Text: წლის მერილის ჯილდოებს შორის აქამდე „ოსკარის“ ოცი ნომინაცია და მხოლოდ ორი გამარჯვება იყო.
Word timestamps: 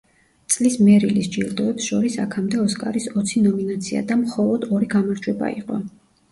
წლის 0.53 0.77
მერილის 0.85 1.29
ჯილდოებს 1.35 1.91
შორის 1.91 2.17
აქამდე 2.25 2.59
„ოსკარის“ 2.65 3.07
ოცი 3.23 3.45
ნომინაცია 3.45 4.05
და 4.11 4.21
მხოლოდ 4.25 4.69
ორი 4.75 4.93
გამარჯვება 4.99 5.55
იყო. 5.63 5.83